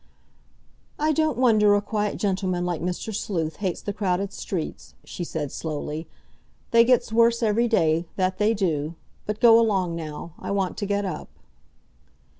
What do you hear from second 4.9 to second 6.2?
she said slowly.